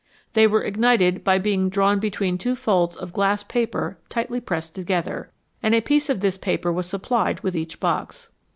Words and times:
They 0.33 0.47
were 0.47 0.63
ignited 0.63 1.23
by 1.23 1.37
being 1.37 1.69
drawn 1.69 1.99
between 1.99 2.39
two 2.39 2.55
folds 2.55 2.95
of 2.95 3.13
glass 3.13 3.43
paper 3.43 3.99
tightly 4.09 4.39
pressed 4.41 4.73
together, 4.73 5.29
and 5.61 5.75
a 5.75 5.81
piece 5.81 6.09
of 6.09 6.21
this 6.21 6.39
paper 6.39 6.73
was 6.73 6.87
supplied 6.87 7.41
with 7.41 7.55
each 7.55 7.79
box. 7.79 8.29